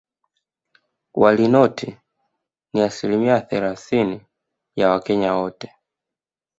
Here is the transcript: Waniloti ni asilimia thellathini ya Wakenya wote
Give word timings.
Waniloti 1.13 1.97
ni 2.73 2.81
asilimia 2.81 3.41
thellathini 3.41 4.25
ya 4.75 4.89
Wakenya 4.89 5.33
wote 5.33 5.75